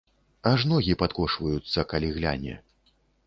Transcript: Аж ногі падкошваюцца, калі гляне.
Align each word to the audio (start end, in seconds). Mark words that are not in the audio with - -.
Аж 0.51 0.63
ногі 0.71 0.95
падкошваюцца, 1.01 1.85
калі 1.93 2.09
гляне. 2.17 2.57